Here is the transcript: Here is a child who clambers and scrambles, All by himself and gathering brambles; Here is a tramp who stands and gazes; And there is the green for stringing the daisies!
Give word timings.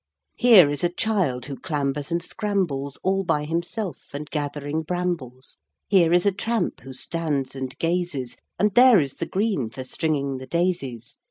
Here 0.35 0.67
is 0.71 0.83
a 0.83 0.89
child 0.89 1.45
who 1.45 1.55
clambers 1.55 2.11
and 2.11 2.23
scrambles, 2.23 2.97
All 3.03 3.23
by 3.23 3.45
himself 3.45 4.15
and 4.15 4.27
gathering 4.31 4.81
brambles; 4.81 5.59
Here 5.89 6.11
is 6.11 6.25
a 6.25 6.31
tramp 6.31 6.81
who 6.81 6.91
stands 6.91 7.55
and 7.55 7.77
gazes; 7.77 8.35
And 8.57 8.73
there 8.73 8.99
is 8.99 9.17
the 9.17 9.27
green 9.27 9.69
for 9.69 9.83
stringing 9.83 10.37
the 10.39 10.47
daisies! 10.47 11.19